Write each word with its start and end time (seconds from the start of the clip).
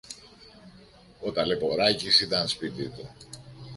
Ο 1.25 1.31
Ταλαιπωράκης 1.31 2.21
ήταν 2.21 2.47
σπίτι 2.47 2.89
του. 2.89 3.09